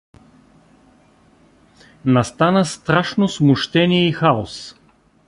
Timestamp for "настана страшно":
2.05-3.27